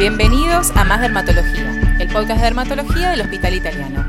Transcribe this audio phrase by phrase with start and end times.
[0.00, 4.02] Bienvenidos a Más Dermatología, el podcast de dermatología del Hospital Italiano.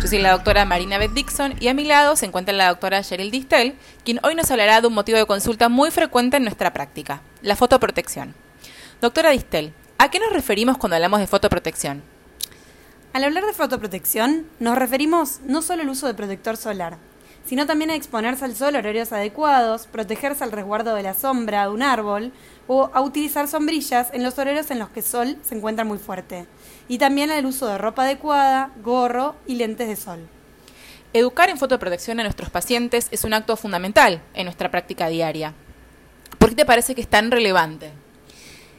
[0.00, 3.02] Yo soy la doctora Marina Beth Dixon y a mi lado se encuentra la doctora
[3.02, 3.74] Cheryl Distel,
[4.06, 7.56] quien hoy nos hablará de un motivo de consulta muy frecuente en nuestra práctica, la
[7.56, 8.34] fotoprotección.
[9.02, 12.02] Doctora Distel, ¿a qué nos referimos cuando hablamos de fotoprotección?
[13.12, 16.96] Al hablar de fotoprotección, nos referimos no solo al uso de protector solar,
[17.44, 21.68] sino también a exponerse al sol horarios adecuados, protegerse al resguardo de la sombra de
[21.68, 22.32] un árbol
[22.66, 25.98] o a utilizar sombrillas en los horarios en los que el sol se encuentra muy
[25.98, 26.46] fuerte,
[26.88, 30.28] y también al uso de ropa adecuada, gorro y lentes de sol.
[31.12, 35.54] Educar en fotoprotección a nuestros pacientes es un acto fundamental en nuestra práctica diaria.
[36.38, 37.92] ¿Por qué te parece que es tan relevante?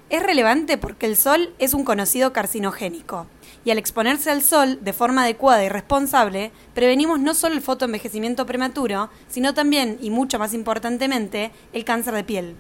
[0.10, 3.28] Es relevante porque el sol es un conocido carcinogénico
[3.66, 8.46] y al exponerse al sol de forma adecuada y responsable, prevenimos no solo el fotoenvejecimiento
[8.46, 12.56] prematuro, sino también, y mucho más importantemente, el cáncer de piel.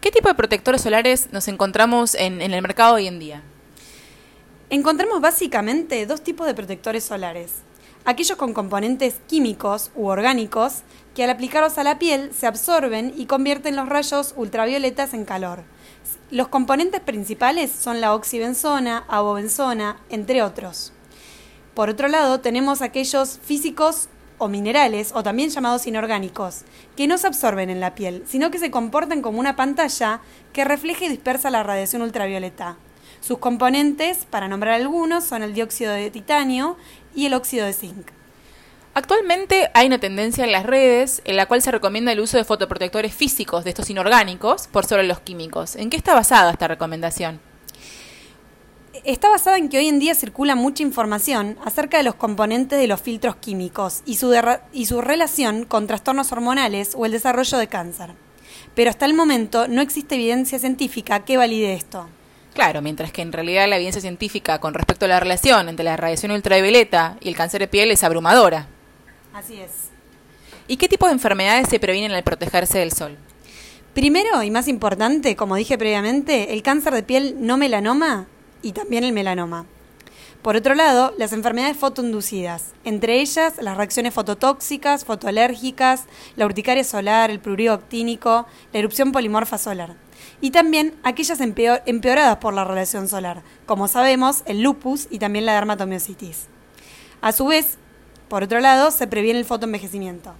[0.00, 3.42] ¿Qué tipo de protectores solares nos encontramos en, el mercado hoy en día?
[4.70, 7.56] Encontramos básicamente dos tipos de protectores solares.
[8.06, 10.84] Aquellos con componentes químicos u orgánicos
[11.14, 15.64] que al aplicarlos a la piel se absorben y convierten los rayos ultravioletas en calor.
[16.30, 20.94] Los componentes principales son la oxibenzona, abobenzona, entre otros.
[21.74, 24.08] Por otro lado, tenemos aquellos físicos
[24.40, 26.62] o minerales, o también llamados inorgánicos,
[26.96, 30.20] que no se absorben en la piel, sino que se comportan como una pantalla
[30.52, 32.76] que refleja y dispersa la radiación ultravioleta.
[33.20, 36.76] Sus componentes, para nombrar algunos, son el dióxido de titanio
[37.14, 38.08] y el óxido de zinc.
[38.94, 42.44] Actualmente hay una tendencia en las redes en la cual se recomienda el uso de
[42.44, 45.76] fotoprotectores físicos de estos inorgánicos por sobre los químicos.
[45.76, 47.49] ¿En qué está basada esta recomendación?
[49.04, 52.86] Está basada en que hoy en día circula mucha información acerca de los componentes de
[52.86, 54.34] los filtros químicos y su,
[54.74, 58.10] y su relación con trastornos hormonales o el desarrollo de cáncer.
[58.74, 62.08] Pero hasta el momento no existe evidencia científica que valide esto.
[62.52, 65.96] Claro, mientras que en realidad la evidencia científica con respecto a la relación entre la
[65.96, 68.66] radiación ultravioleta y el cáncer de piel es abrumadora.
[69.32, 69.88] Así es.
[70.68, 73.16] ¿Y qué tipo de enfermedades se previenen al protegerse del sol?
[73.94, 78.26] Primero y más importante, como dije previamente, el cáncer de piel no melanoma
[78.62, 79.66] y también el melanoma.
[80.42, 86.04] Por otro lado, las enfermedades fotoinducidas, entre ellas las reacciones fototóxicas, fotoalérgicas,
[86.36, 89.96] la urticaria solar, el prurido actínico, la erupción polimorfa solar.
[90.40, 95.54] Y también aquellas empeoradas por la radiación solar, como sabemos, el lupus y también la
[95.54, 96.46] dermatomiositis.
[97.20, 97.76] A su vez,
[98.28, 100.32] por otro lado, se previene el fotoenvejecimiento.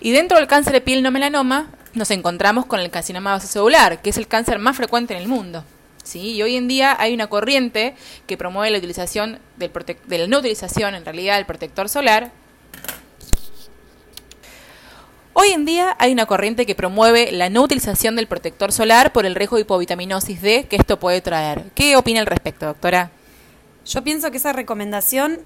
[0.00, 4.10] Y dentro del cáncer de piel no melanoma, nos encontramos con el carcinoma vasocelular, que
[4.10, 5.64] es el cáncer más frecuente en el mundo.
[6.08, 6.32] ¿Sí?
[6.32, 7.94] Y hoy en día hay una corriente
[8.26, 9.70] que promueve la utilización del
[10.06, 12.32] de la no utilización, en realidad, del protector solar.
[15.34, 19.24] Hoy en día hay una corriente que promueve la no utilización del protector solar por
[19.24, 21.66] el riesgo de hipovitaminosis D que esto puede traer.
[21.76, 23.12] ¿Qué opina al respecto, doctora?
[23.86, 25.40] Yo pienso que esa recomendación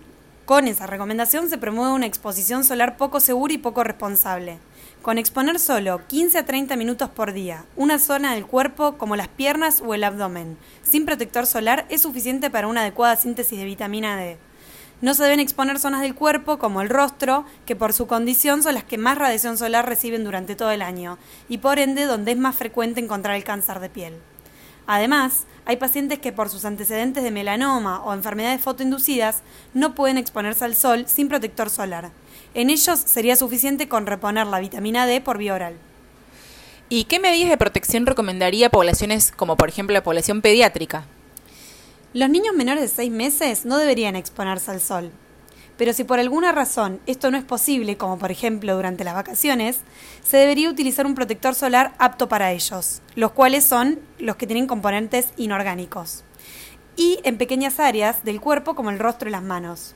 [0.52, 4.58] con esa recomendación se promueve una exposición solar poco segura y poco responsable.
[5.00, 9.28] Con exponer solo 15 a 30 minutos por día, una zona del cuerpo como las
[9.28, 14.18] piernas o el abdomen, sin protector solar, es suficiente para una adecuada síntesis de vitamina
[14.18, 14.36] D.
[15.00, 18.74] No se deben exponer zonas del cuerpo como el rostro, que por su condición son
[18.74, 21.16] las que más radiación solar reciben durante todo el año,
[21.48, 24.18] y por ende donde es más frecuente encontrar el cáncer de piel.
[24.86, 29.42] Además, hay pacientes que por sus antecedentes de melanoma o enfermedades fotoinducidas
[29.74, 32.10] no pueden exponerse al sol sin protector solar.
[32.54, 35.76] En ellos sería suficiente con reponer la vitamina D por vía oral.
[36.88, 41.06] ¿Y qué medidas de protección recomendaría a poblaciones como por ejemplo la población pediátrica?
[42.12, 45.10] Los niños menores de 6 meses no deberían exponerse al sol.
[45.76, 49.80] Pero si por alguna razón esto no es posible, como por ejemplo durante las vacaciones,
[50.22, 54.66] se debería utilizar un protector solar apto para ellos, los cuales son los que tienen
[54.66, 56.24] componentes inorgánicos,
[56.94, 59.94] y en pequeñas áreas del cuerpo como el rostro y las manos.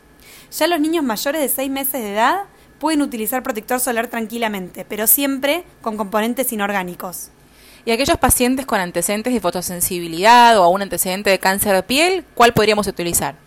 [0.51, 2.45] Ya los niños mayores de 6 meses de edad
[2.79, 7.31] pueden utilizar protector solar tranquilamente, pero siempre con componentes inorgánicos.
[7.85, 12.53] Y aquellos pacientes con antecedentes de fotosensibilidad o un antecedente de cáncer de piel, ¿cuál
[12.53, 13.46] podríamos utilizar?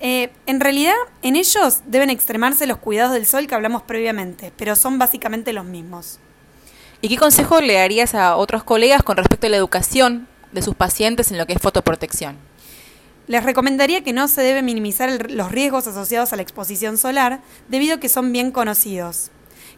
[0.00, 4.76] Eh, en realidad, en ellos deben extremarse los cuidados del sol que hablamos previamente, pero
[4.76, 6.20] son básicamente los mismos.
[7.00, 10.74] ¿Y qué consejo le darías a otros colegas con respecto a la educación de sus
[10.74, 12.36] pacientes en lo que es fotoprotección?
[13.26, 17.96] Les recomendaría que no se debe minimizar los riesgos asociados a la exposición solar debido
[17.96, 19.30] a que son bien conocidos,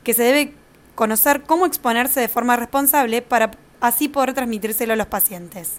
[0.05, 0.55] que se debe
[0.95, 3.51] conocer cómo exponerse de forma responsable para
[3.81, 5.79] así poder transmitírselo a los pacientes.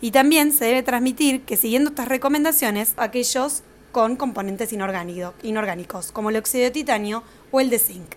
[0.00, 3.62] Y también se debe transmitir que siguiendo estas recomendaciones, aquellos
[3.94, 8.16] con componentes inorgánicos, como el óxido de titanio o el de zinc,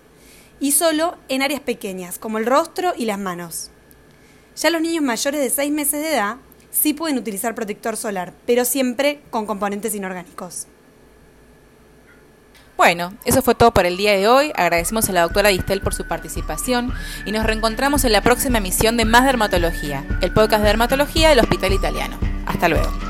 [0.58, 3.70] y solo en áreas pequeñas, como el rostro y las manos.
[4.56, 6.36] Ya los niños mayores de 6 meses de edad
[6.72, 10.66] sí pueden utilizar protector solar, pero siempre con componentes inorgánicos.
[12.76, 14.52] Bueno, eso fue todo por el día de hoy.
[14.56, 16.92] Agradecemos a la doctora Distel por su participación
[17.24, 21.38] y nos reencontramos en la próxima emisión de Más Dermatología, el podcast de dermatología del
[21.38, 22.18] Hospital Italiano.
[22.46, 23.07] Hasta luego.